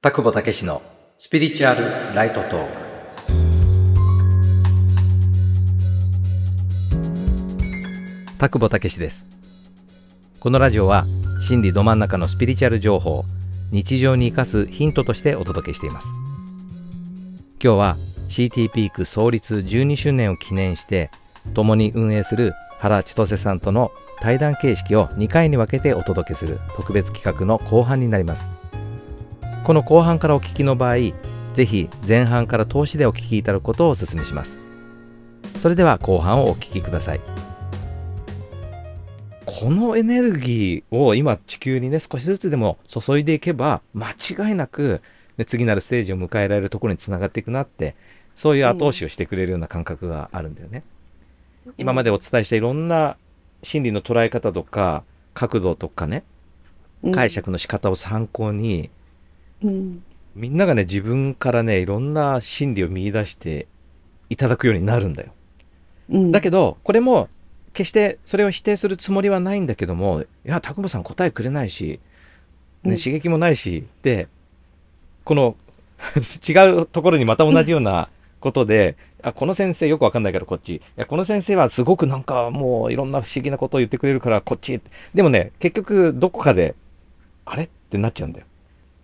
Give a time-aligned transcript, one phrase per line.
[0.00, 0.80] 田久保武史の
[1.16, 2.72] スピリチュアルライトトーク。
[8.38, 9.26] 田久保武史です。
[10.38, 11.04] このラジオは
[11.40, 13.24] 心理ど真ん中のスピリチュアル情報を
[13.72, 16.06] 日常に生かすヒントとしてお届けしています。
[17.60, 17.96] 今日は
[18.28, 21.10] CT ピーク創立12周年を記念して
[21.54, 23.90] 共に運営する原千歳さんとの
[24.20, 28.48] 対談形式を2回に分けてお届けする特別企画の後半になります。
[29.68, 30.96] この後半からお聞きの場合
[31.52, 34.56] ぜひ前半から投資でお聞きいただくことをお勧めします。
[35.60, 37.20] それでは後半をお聞きください。
[39.44, 45.02] このエネルギーを今地球にね少しずつでも注いでいけば間違いなく、
[45.36, 47.94] ね、次なるステージを迎えられるところにつながっていくなって
[48.34, 50.82] そういう後押しをしてくれるような感覚があるんだよね、
[51.66, 53.18] うん、今までお伝えしたいろんな
[53.62, 55.04] 心理の捉え方とか
[55.34, 56.24] 角度とかね
[57.12, 58.88] 解釈の仕方を参考に、
[59.62, 60.02] うん、
[60.34, 63.66] みんながね自分からねいろんな心理を見出して
[64.30, 65.32] いただくようになるんだよ。
[66.10, 67.28] うん、だけどこれも
[67.72, 72.00] 決してそれを否定するつもりはないんだけどもいや拓保さん答えくれないし、
[72.82, 74.28] ね、刺激もないしで
[75.24, 75.56] この
[76.48, 78.08] 違うところにまた同じような
[78.40, 80.76] ことであこの先生よくわかんないからこっち。
[80.76, 84.80] いやこの先生はすごくなんかもういろんな不思議なことを言ってくれるからこっち
[85.12, 86.76] でもね結局どこかで
[87.44, 87.64] あれ？
[87.64, 88.46] ってなっちゃうんだよ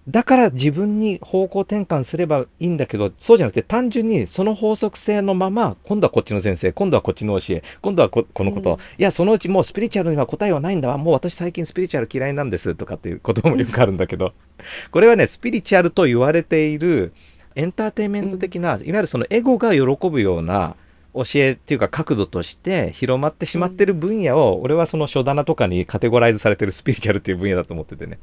[0.07, 14.35] だから自分に方向転換すればいいんだけど、そうじゃなくて単純にその法則性のまま、今度はこっちの先生、今度はこっちの教え、今度はこのこと、うん、いや、そのうちもうスピリチュアルには答えはないんだわ、もう私最近スピリチュアル嫌いなんですとかっていうこともよくあるんだけど、
[14.93, 17.15] これはね、スピリチュアルと言われている
[17.55, 20.77] エンターテインメント的な、うん、いわゆるそのエゴが喜ぶような、
[21.15, 28.19] 教えっていうか角度として広まってしまってる分野を、俺はその書棚とかにカテゴライズされてるスピリチュアルっていう分野だと思っててね。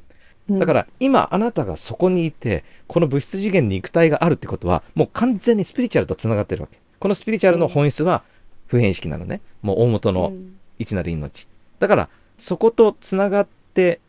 [0.60, 6.80] だから今あなたがそこにいてこの物質次元に肉体があるってことはもう完全にスピリチュアルとつながってるわけ。
[7.00, 8.24] このスピリチュアルの本質は
[8.68, 9.42] 普遍意識なのね。
[9.62, 10.34] もう大元の
[10.80, 11.48] 一なる命。
[11.80, 14.00] だからそことつながって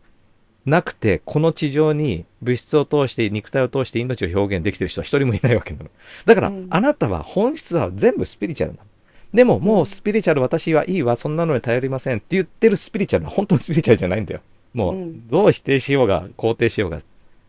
[0.65, 5.91] なくてこの地上に物質を通して肉体を通して命を表現できてる人は一人もいないわけなの。
[6.25, 8.89] だから、あなたは本質は全部スピリチュアルなの。
[9.34, 14.41] でももうスピリチュアル私はいいわそんなのに頼りませんって言ってるスピリチュアルは本当にスピリチュアルじゃないんだよ
[14.75, 17.00] もう、どう否定しようが、肯定しようが、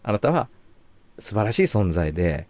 [0.03, 0.47] あなたは
[1.19, 2.47] 素晴らしい存在で、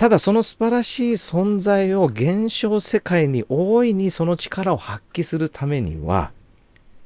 [0.00, 6.32] ただその素晴らしい存在を現象世界に大いにその力を発揮するためには、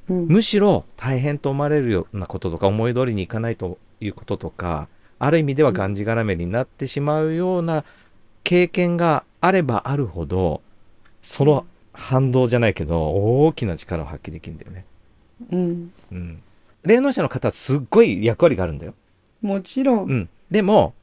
[0.07, 4.87] うん、むしろ大変と思われるようなこととか思い通りにいかないということとか
[5.19, 7.83] ある意味ではがんじがらめになってしまうような
[8.45, 10.61] 経験があればあるほど
[11.21, 14.85] その反動じゃないけど大きな力を発揮できるんだよね。
[15.51, 16.41] うん、うん
[16.85, 18.93] 霊能者の方はすっごい役割があるんだよ。
[19.41, 20.09] もちろん。
[20.09, 20.29] うん。
[20.49, 20.93] でも、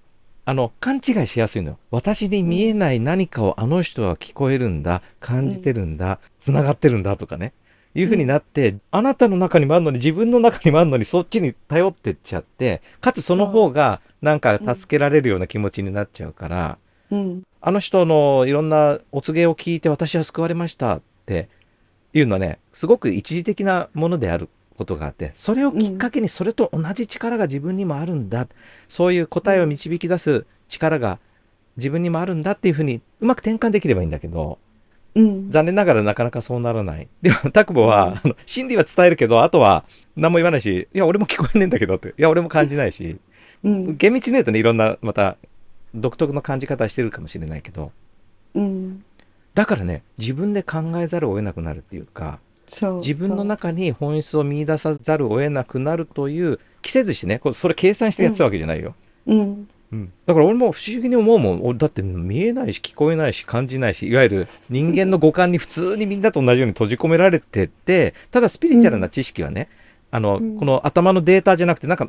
[0.45, 1.79] あの、勘違いしやすいのよ。
[1.91, 7.53] 私に見えない何かをあの人は聞こえるんだ、感じてるんだ、つながってるんだとかね。
[7.95, 16.79] いうふうになって、うん、あなたの中にもあるのに、自分の中にもあるのに、そっちに頼ってっちゃって、かつその方が、なんか助けられるような気持ちになっちゃうから、
[17.11, 21.49] うん、あの人のいろんなお告げを聞いて私は救われましたって
[22.15, 24.49] いうのはね、すごく一時的なものである
[24.83, 28.49] ことがあってそれをきっかけにそれと同じ力が自分にもあるんだ、うん、
[28.89, 31.19] そういう答えを導き出す力が
[31.77, 34.59] 自分にもあるんだっていうふうにうまく転換できればいいんだけど、
[35.15, 37.09] うん、残念ながらなかなかそうならない。
[37.21, 39.85] でも、タクボは、うん、あの真理は伝えるけど、あとは
[40.17, 43.19] 何も言わないし、いや、俺も聞こえねえんだけどって、いや、俺も感じないし、
[43.63, 45.37] うん、厳密に言うとね、いろんな、また、
[45.95, 47.93] 独特の感じ方してるかもしれないけど、
[48.55, 49.05] うん、
[49.55, 52.39] だからね、自分で考えざるを得なくなるっていうか、
[52.81, 58.95] 自分の中に本質を見出さざるを得なくなるという着せずしてねそれ計算してやってたわけじゃないよ、
[59.27, 61.79] うん、うん、だから俺も不思議に思うもん。
[61.79, 69.69] だって見えないし聞こえないし感じないしいわゆる人間の五感に普通にみんなと同じように閉じ込められててただスピリチュアルな知識はね、
[70.11, 72.09] うん、あの、うん、この頭のデータじゃなくてなんか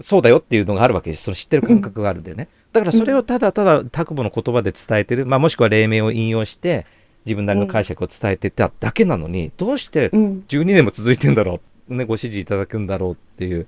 [0.00, 1.24] そうだよっていうのがあるわけです。
[1.24, 6.86] その知ってる感覚があるんだよね、だからそれをただただ拓保の言葉で伝えてる、まあ、もしくは黎明を引用して
[7.24, 13.66] 自分なりの解釈を伝えてただけなのに、どうして12年も続いてんだろう、ね、ご指示いただくんだろうっていう、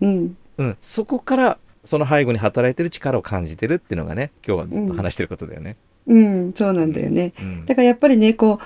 [0.00, 5.76] うん、うん、そこからその背後に働いてる力を感じてるっていうのがね今日はずっと話してることだよね。
[6.06, 8.60] うん、うん、そうなんだよね、うん、だからやっぱりねこ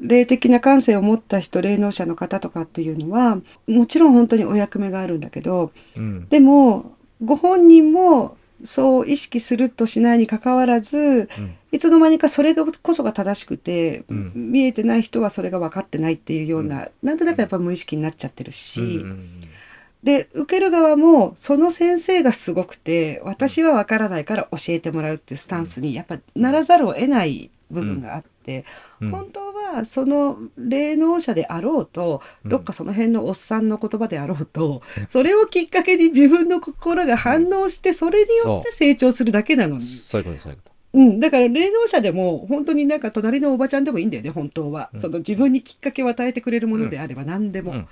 [0.00, 19.04] う霊的な感性を持った人霊能者の方とかっていうのはもちろん本当にお役目があるんだけど、うん、でもご本人もそう意識するとしないにかかわらず、うん、いつの間にかそれがこそが正しくて、うん、見えてない人はそれが分かってないっていうような、うん、なんとなくやっぱ無意識になっちゃってるし、
[20.02, 28.64] で受ける側もその先生がすごくて私は分からないから教えてもらうっていうスタンスにやっぱならざるを得ない部分があって、
[29.00, 39.84] うん、本当はその霊能者であろうと、どっかその辺のおっさんの言葉であろうと、それをきっかけに自分の心が反応してそれによって成長するだけなのに。
[39.84, 40.70] そういうことそういうこと。
[40.92, 47.88] うん、だから霊能者でも本当になんか隣のおばちゃんでもいいんだよね本当は、うん、その自分にきっかけを与えてくれるものであれば何でも、うん、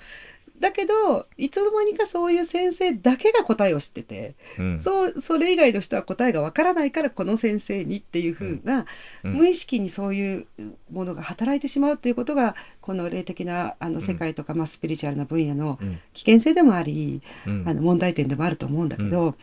[0.60, 8.87] だけどいつの間にかそういう先生だけが答えを知ってて、うん、そうそれ以外の人は答えがわからないからこの先生にっていうふうな、
[9.25, 10.46] うん、無意識にそういう
[10.90, 15.78] ものが働いてしまうっていうことがこの霊的なあの世界とか、まあ、スピリチュアルな分野の
[16.12, 19.34] 危険性でもあり、あの問題点でもあると思うんだけど、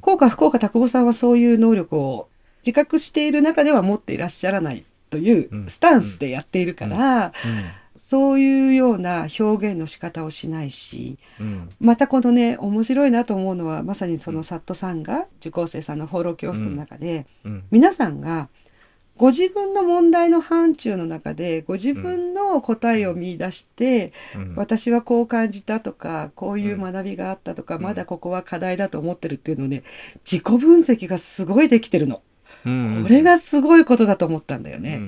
[0.00, 2.28] 効果不効果田久保さんはそういう能力を
[2.66, 7.32] 自覚している中では持っていらっしゃらないというスタンスでやっているから。
[8.04, 17.52] そういうような表現の仕方をしないし、うん、またこのね面白いなと思うのはまさにそのサットさんが受講生さんの放浪教室の中で、うん。
[17.52, 18.48] うん、皆さんが
[19.16, 24.12] ご自分の問題の範疇の中でご自分の答えを見出して、
[24.56, 29.84] 私はこう感じたとかこういう学びがあったとか、まだここは課題だと思ってるっていうのをね
[30.24, 32.20] 自己分析がすごいできてるの。
[32.64, 35.00] これがすごいことだと思ったんだよね。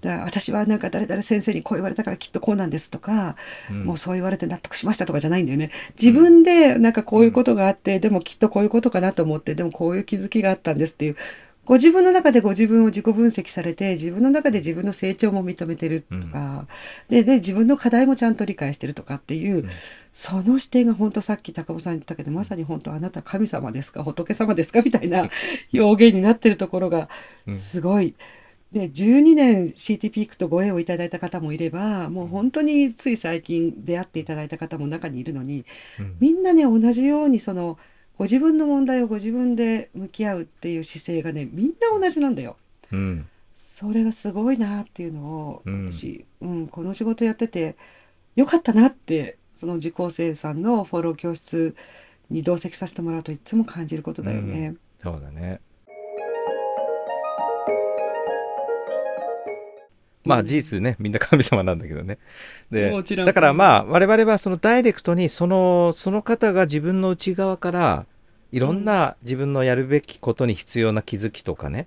[0.00, 3.36] だから私はなんか誰々先生にこう言われたからきっとこうなんですとか、
[3.70, 5.70] もうそう言われて納得しましたとかじゃないんだよね。
[6.00, 11.16] 自分でなんかこういうことがあって、でもきっとこういうことかなと思って、でもこういう気づきがあったんですっていう、
[11.66, 16.66] ご自分の中でご自分を自己分析されて、自分の中で自分の成長も認めてるとか、
[17.10, 19.68] うん、で、で、自分の課題もちゃんと理解してるとかっていう、うん、
[20.12, 25.28] その視点が本当さっき高尾さん言ったけど、まさに本当あなた神様ですか仏様ですかみたいな
[25.74, 27.08] 表現になってるところが、
[27.48, 28.14] すごい。
[28.70, 35.64] で、12年 CT ピークとご縁をいただいた方もいれば、もう本当につい最近出会っていただいた方も中にいるのに、
[36.20, 37.76] みんなね、同じようにその、
[38.18, 42.56] ご自分の問題をご自分で向き合うっていう姿勢がねみんな同じなんだよ。
[42.92, 47.76] うん、それがすごいなっていうのを、私、うん、この仕事やってて
[48.36, 51.74] よかったなってその受講生さんのフォロー教室
[52.30, 54.68] に同席させてもらうといつも感じることだよね。
[54.68, 55.60] うん、そうだね
[60.26, 62.18] まあ事実ねみんな神様なんだけどね。
[62.70, 62.92] で
[63.24, 68.06] だからまあ我々はそのダイレクトにそのその方が自分の内側から
[68.52, 71.86] いろんな自分のやるべきことに必要な気づきとかね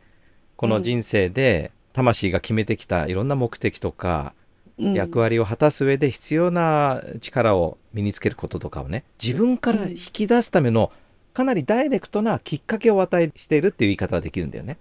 [0.55, 4.33] この人生で魂が決めてきたいろんな目的とか
[4.77, 10.91] 役割を果たす上で必要な力を身につけることとかをね自分から引き出すための
[11.33, 14.77] かなりダイレクトなきっかけを与えしているっていう言い方ができるんだよね、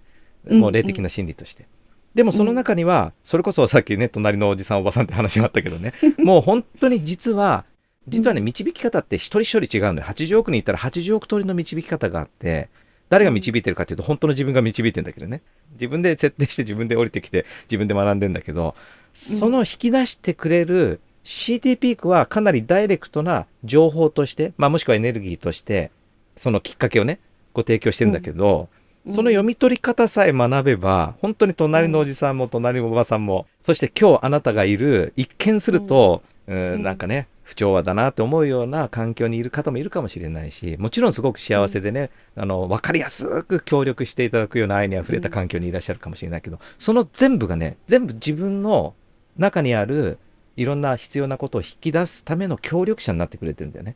[0.49, 1.67] もう霊的な心理として。
[2.15, 5.93] でもその中には、それこそさっきね隣のおじさんおばさんって話があったけどね。
[6.17, 7.65] もう本当に実は
[8.07, 10.07] 実はね導き方って一人一人違うのよ。
[10.07, 12.69] 80億人いったら80億通りの導き方があって
[13.09, 15.41] 誰が導いてるかっていうと本当の自分が導いてんだけどね。
[15.73, 18.75] 自分で設定して自分で降りてきて自分で学んでんだけど
[19.13, 25.91] その引き出してくれる CT ピークはかなりダイレクトな情報として、まあ、もしくはエネルギーとして
[26.35, 27.19] そのきっかけをね
[27.53, 28.69] ご提供してるんだけど、
[29.05, 48.93] その読み取り方さえ学べば、本当に隣のおじさんも隣のおばさんも、そして今日あなたがいる、一見すると、うん、なんかね、不調和だなって思うような環境にいる方もいるかもしれないし、もちろんすごく幸せでね、あの、分かりやすく協力していただくような愛にあふれた環境にいらっしゃるかもしれないけど、その全部がね、全部自分の
[49.37, 50.19] 中にある
[50.57, 53.95] いろんな必要なことを引き出すための協力者になってくれてるんだよね。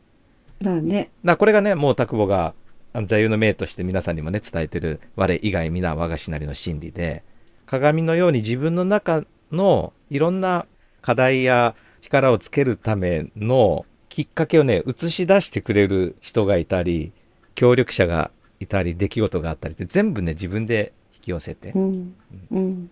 [0.61, 1.11] だね。
[1.23, 2.53] だこれがね、もう田久保が
[2.93, 7.23] あの座右の銘として皆さんにもね伝えてる我以外皆我がしなりの真理で
[7.65, 10.65] 鏡のように自分の中のいろんな
[11.01, 17.11] 課題や力をつけるためのきっかけをね映し出してくれる人がいたり
[17.55, 22.15] 協力者がいたり出来事があったりって全部ね自分で引き寄せて、うん。
[22.51, 22.91] うん、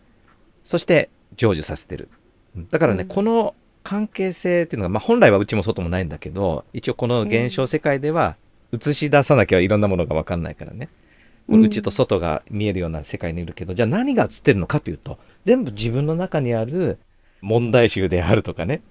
[0.64, 2.10] そして成就させてる。
[2.70, 8.36] だからね、うん、この関係性っていうのが、まあ、本来はうちも外もないんだけど一応この現象世界では
[8.74, 10.90] 映し出さなきゃいろんなものが分かんないからね。
[11.48, 17.00] 内と外が見えるような世界にいるけど、じゃあ何が映ってるのかというと、全部自分の中にある
[17.42, 18.82] 問題集であるとかね、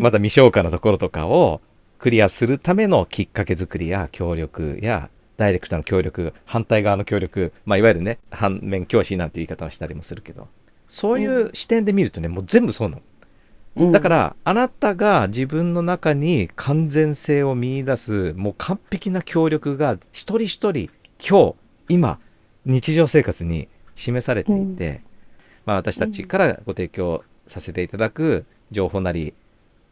[0.00, 1.60] まだ未消化なところとかを
[1.98, 10.48] クリアするためのきっかけ作りや協力やダイレクトの協力、反対側の協力、まあ、いわゆるね、反面教師なんて言い方をしたりもするけど、
[10.88, 13.02] そういう視点で見るとね、もう全部そうなの。
[13.76, 20.90] だから、あなたが自分の中に完全性を見出す、もう完璧な協力が一人一人、
[21.24, 21.54] 今日、
[21.88, 22.18] 今、
[22.66, 25.00] 日常生活に示されていて、うん、
[25.66, 29.34] まあ私たちからご提供させていただく情報なり、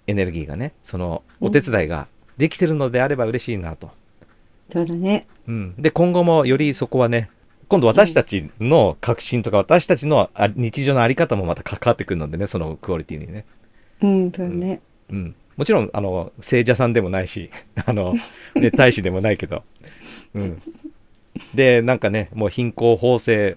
[0.06, 3.90] エネルギーがね、そのお手伝いができてるのであれば嬉しいなと。
[4.72, 5.26] そうだね。
[5.46, 7.30] うん、で今後もよりそこはね
[7.68, 13.44] 今度私たちの革新とか、私たちの日常の在り方もまた関わってくるのでねそのクオリティにね。
[14.02, 17.50] うんそうね、うん、うん、もちろんあの聖者さんでもないし
[17.86, 18.14] あの、
[18.54, 19.62] ね、大使でもないけど、
[20.34, 20.62] うん、
[21.54, 23.56] でなんかねもう貧困法制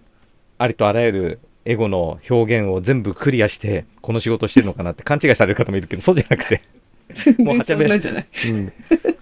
[0.57, 6.61] ありとあらゆるエゴの表現を全部クリアしてこの仕事してるのかなって勘違いされる方もいるけどそうじゃなくて。
[7.37, 7.99] もうはちゃめ。
[7.99, 8.71] じゃない、うん、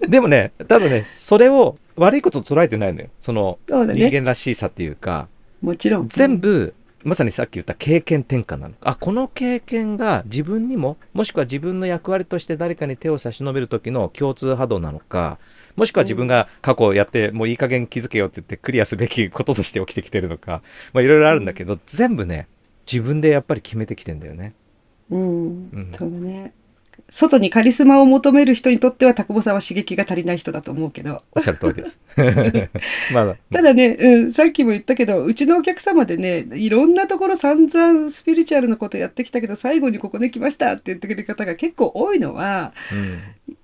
[0.08, 3.08] でもねただねそれを悪いこと捉えてないのよ。
[3.20, 5.28] その人間らしさっていうか。
[5.62, 6.08] もちろん。
[6.08, 15.38] 全部まさにさっき言った経験転換なのあこの経験が自分にももしくは自分の役割として誰かに手を差し伸べる時の共通波動なのか
[15.80, 22.50] もしくは自分が過去やって、もういい加減気づけよって言ってクリアすべきこととして起きてきてるのか、まあいろいろあるんだけど、全部ね、
[22.92, 24.54] 自分でやっぱり決めてきてんだよね。
[25.10, 26.54] うん、うん、そうだね。
[27.10, 31.24] 外にカリスマを求める人にとっては、田久保さんは刺激が足りない人だと思うけど。
[31.32, 32.00] おっしゃる通りです。
[33.14, 33.36] まだ。
[33.52, 43.20] ただね、うん、さっきも言ったけど、うちのお客様でね、いろんなところ散々スピリチュアルなことやってきたけど、最後にここで来ましたって言ってくれる方が結構多いのは、うん、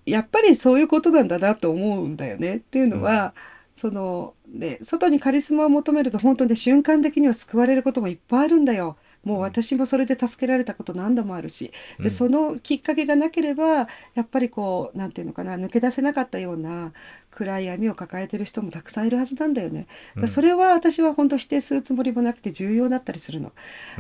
[0.06, 2.58] やっぱりそういうことなんだなと思うんだよね。
[2.58, 3.32] っていうのは、うん、
[3.76, 8.98] その、ね、外にカリスマを求めると本当に瞬間的には救われることもいっぱいあるんだよ。
[9.26, 13.88] もう私もそれで助けられたこと何度もあるしで、そのきっかけがなければや
[14.22, 16.94] っぱりこう何て言うのかな抜け出せなかったような
[17.32, 19.88] 暗い闇を抱えてる人もたくさんいるはずなんだよね。
[20.28, 23.52] それは私は本当否定するつもりもなくて重要だったりするの。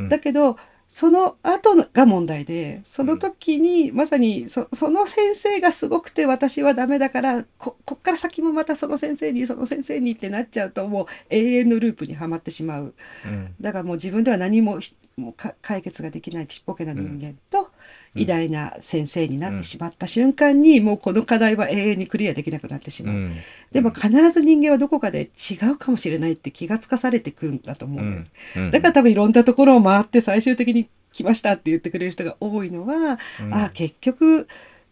[0.09, 12.93] だけどその後が問題で、その時に、まさにそ、その先生がすごくて私はダメだから、こ、こっから先もまたその先生に、その先生にってなっちゃうと、もう永遠のループにはまってしまう。
[13.25, 14.79] うん、だからもう自分では何も
[15.17, 17.71] もう解決ができないちっぽけな人間と、
[18.15, 23.15] 偉大な先生になってしまった瞬間に、もうこの課題は永遠にクリアできなくなってしまう。
[23.15, 23.35] うん、
[23.71, 34.47] でも必ず人間はどこかで違うかもしれないって気がつかされてくるんだと思うんだよ、うん、だから多分いろんなところを回って最終的に来ましたって言ってくれる人が多いのは、うん、ああ結局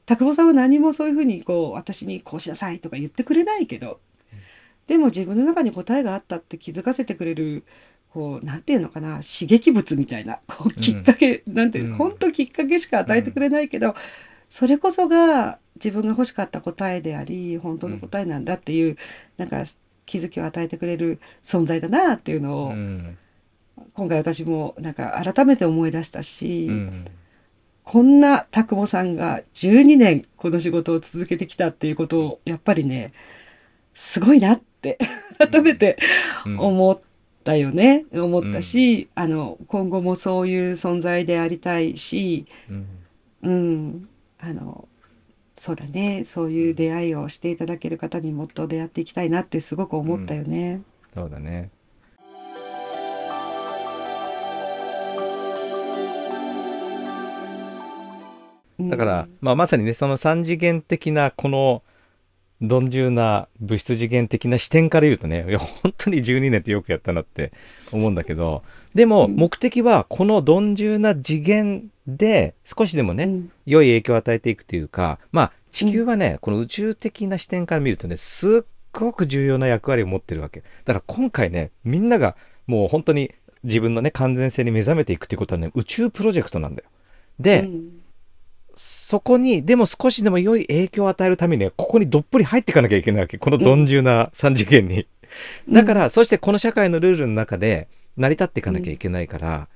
[0.05, 3.99] 田久保さんは何もそういうふうにこう私にこうしなさいとか言ってくれないけど
[4.87, 7.63] でも自分の中に答えがあったって気づかせてくれる
[8.13, 13.95] こう、なんていうのかな、刺激物みたいな、 こう、きっかけ、うん、なんていう、本当きっかけしか与えてくれないけど、うん、
[14.49, 18.97] それこそが自分が欲しかった答えであり、本当の答えなんだっていう、うん、
[19.37, 19.63] なんか
[20.05, 23.17] 気づきを与えてくれる存在だなっていうのを、うん、
[23.95, 26.69] 今回私もなんか改めて思い出したし、
[27.83, 33.11] こんな田久保さんが12年この仕事を続けてきたっていうことを、やっぱりね、
[33.95, 34.99] すごいなって
[35.39, 35.97] 改めて
[36.45, 37.12] 思って、
[37.43, 42.87] だよね思ったし、うん、あの今後もそういう存在でありたいし、うん、
[43.41, 44.09] うん、
[44.39, 44.87] あの
[45.55, 50.81] そうだねそういう出会いをしていただける方にもっと出会っていきたいなってすごく思ったよね。
[51.15, 51.69] うん、そうだね。
[58.79, 61.83] だから、まあ、まさにねその三次元的なこの
[62.61, 67.51] 鈍重な物質次元的な視点から言うとね、いや、本当に12年ってよくやったなって
[67.91, 80.61] 思うんだけど、でも目的はこの鈍重な次元で少しでもね、うん、良い影響を与えていくというか、まあ地球はね、この宇宙的な視点から見るとね、すっごく重要な役割を持ってるわけ。
[80.85, 82.35] だから今回ね、みんなが
[82.67, 83.31] もう本当に
[83.63, 86.89] 自分のね、完全性に目覚めていくっていうことはね、宇宙プロジェクトなんだよ。
[87.39, 88.02] で、うん
[88.75, 93.37] そこに、でも少しでも良い影響を与えるためには、ここにどっぷり入っていかなきゃいけないわけ。
[93.37, 95.07] この鈍重な三次元に。
[95.69, 97.87] だから、そしてこの社会のルールの中で
[98.17, 99.67] 成り立っていかなきゃいけないから、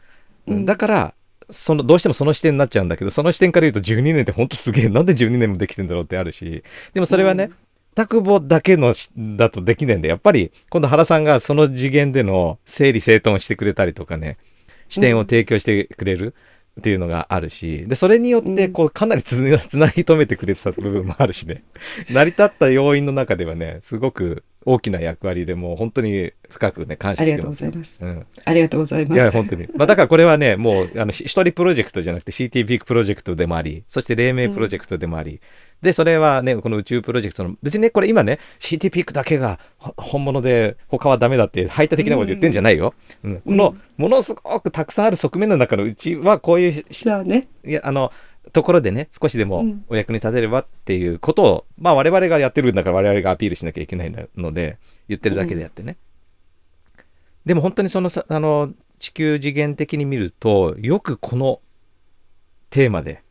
[0.47, 1.13] うん、だから、
[1.49, 6.63] その、どうしてもその視点になっちゃうんだけど、その視点から言うと12年ってほんとすげえ、なんで12年もできてんだろうってあるし、
[6.93, 7.55] でもそれはね、うん。
[7.95, 14.37] 田久保だけのだとできねえんで、やっぱり今度原さんがその次元での整理整頓してくれたりとかね、
[14.87, 16.35] 視点を提供してくれる。
[16.77, 21.63] っていうのがあるし、で、それによって、こう、かなりつなぎ止めてくれてた部分もあるしね。
[22.09, 27.63] 成り立った要因の中ではね、すごく大きな役割でもう本当に深くね、感謝してます。
[27.63, 28.05] ありがとうございます。
[28.05, 29.17] うん、ありがとうございます。
[29.17, 29.67] いや、本当に。
[29.75, 35.39] まあ、だからこれはね、もう、あの、一人プロジェクトじゃなくて CT ピークプロジェクトでもあり、そして黎明プロジェクトでもあり、うん
[35.81, 39.59] で、それはね、この宇宙プロジェクトの、別にね、これ今ね、CT ピークだけが
[39.95, 42.95] 本物で他はダメだって排他的なこと言ってんじゃないよ。
[43.23, 47.47] うん、うん、この、ものすごくたくさんある側面の中のうちは、こういうね。
[47.63, 48.11] いや、あの、
[48.53, 54.77] ところでね、少しでもお役に立てればっていうことを、うん、まあ我々がやってるんだから我々がアピールしなきゃいけないので、
[55.07, 55.97] 言ってるだけであってね。
[56.97, 57.03] うん、
[57.45, 61.61] でも本当にそのさ、あの、地球次元的に見ると、よくこの
[62.69, 63.23] テーマで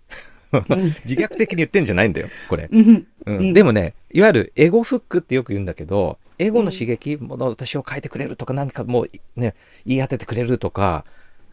[1.05, 2.69] 自虐的に言ってんじゃないんだよ、これ。
[2.71, 9.55] うん、でもね、いわゆるエゴフックってよく言うんだけど、エゴの刺激、もの私を変えてくれるとか、何かもうね、
[9.85, 11.05] 言い当ててくれるとか、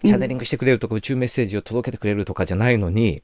[0.05, 3.23] チャネリングしてくれるとか、宇宙メッセージを届けてくれるとかじゃないのに、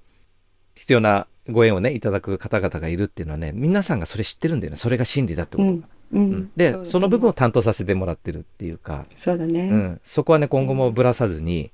[0.80, 4.78] 必要なご縁をね、いただく方々がいるっていうのはね、皆さんがそれ知ってるんだよね。
[4.78, 5.70] それが真理だってこと。
[5.70, 9.70] うんうん、でそ、その部分を担当させてもらってるっていうか、そうだね。
[9.70, 11.72] うん、そこはね、今後もぶらさずに、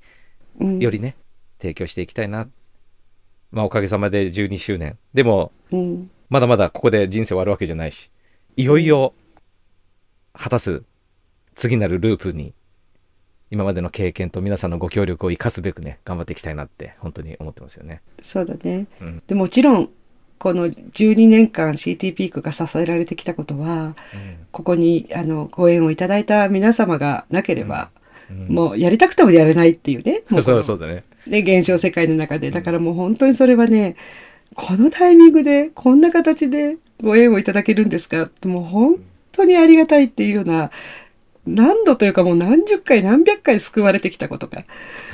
[0.58, 1.14] よりね、
[1.60, 2.48] 提供していきたいな。
[3.52, 4.98] まあ、おかげさまで12周年。
[5.14, 5.52] でも、
[6.28, 8.10] まだまだここで人生終わるわけじゃないし、
[8.56, 9.14] いよいよ、
[10.32, 10.82] 果たす
[11.54, 12.54] 次なるループに
[13.50, 18.00] 今までの経験と皆さんのご協力を生かすべくね頑張っていきたいなって本当に思ってますよね。
[18.20, 19.90] そうだね、うん、でもちろん
[20.38, 27.90] この12年間 CT ピークが支えられてきたことは、うん、ここにあのご縁をいただいた皆様がなければ、
[28.30, 30.22] うん、もうやりたくてもやれないっていうね。
[30.30, 31.04] う そうそうだね。
[31.26, 32.50] ね、現象世界の中で。
[32.50, 33.96] だからもう本当にそれはね、
[34.54, 38.96] このタイミングでこんな形でご縁をいただけるんですかもう本
[39.32, 40.70] 当にありがたいっていうような
[41.46, 44.64] 何度というかもう何十回何百回救われてきたことか。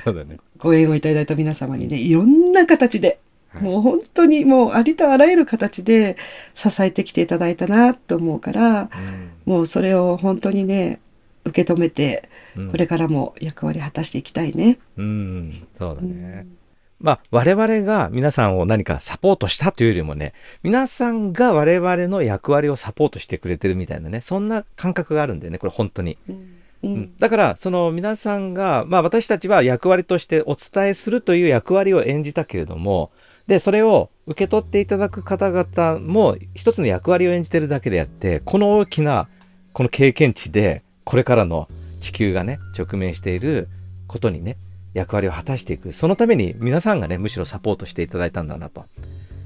[0.04, 0.38] そうだね。
[0.58, 6.16] ご縁をいただいた皆様にね、いろんな形で、はい、もう本当にもうありとあらゆる形で
[6.54, 11.00] 支えてきていただいたなと思うから、うん、もうそれを本当にね、
[11.44, 12.28] 受け止めて、
[12.70, 14.78] これからも役割果たしていきたいね。
[14.96, 16.46] うん、そうだね。
[16.46, 16.61] うん
[17.02, 20.32] まあ、我々が皆さんを何かサポートしたというよりもね、
[20.62, 26.16] 皆さんが我々の役割をサポートしてくれてるみたいなね、そんな感覚があるんだよね、これ本当に。
[26.28, 26.62] うん。
[26.84, 33.10] うん、だから、その皆さんが、まあ私たちは役割としてお伝えするという役割を演じたけれども、
[33.46, 39.28] で、それを受け取っていただく方々も一つの役割を演じてるだけであって、この大きな、
[39.72, 41.68] この経験値で、これからの
[42.00, 43.68] 地球がね、直面している
[44.06, 44.56] ことにね、
[44.94, 48.84] 役割を果たしていくそのために皆さんがねむしろサポートしていただいたんだなと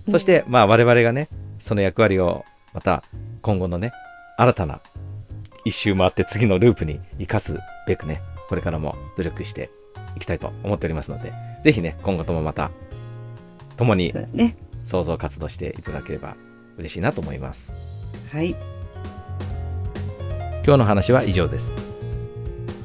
[0.09, 3.03] そしてまあ我々がねその役割をまた
[3.43, 3.93] 今後のね
[4.37, 4.81] 新たな
[5.65, 9.71] 一周回って次のループに生かすべくねこれからも努力して
[10.17, 11.33] いきたいと思っておりますので
[11.65, 12.71] ぜひね今後ともまた
[13.77, 14.15] 共に
[14.85, 16.37] 創造活動していただければ
[16.79, 17.73] 嬉しいなと思います。
[18.31, 18.57] はい
[20.65, 21.71] 今日の話は以上です。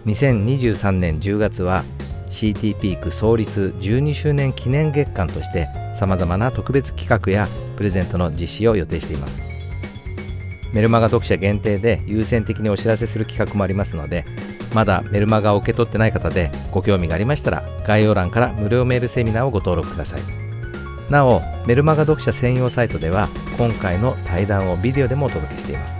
[0.06, 1.84] 2023年10月は
[2.32, 9.41] CT ピーク創立12周年記念月間としてさまざまな特別企画やプレゼントの実施を予定しています。
[10.74, 14.26] メルマガ読者限定で優先的にお知らせする企画もありますので
[14.74, 20.22] まだメルマガを受け取ってない方でご興味がありましたら概要欄から無料メールセミナーをご登録ください。
[21.10, 25.98] なおメルマガ読者専用サイトでは今回の対談をビデオでもお届けしています。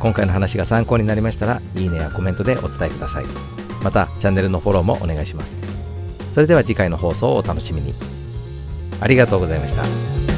[0.00, 3.63] 今回の話が参考になりましたらいいねやコメントでお伝えください。
[3.84, 5.56] またチャンネルのフォローもお願いします。
[6.34, 7.94] それでは次回の放送をお楽しみに。
[9.00, 10.33] ありがとうございました。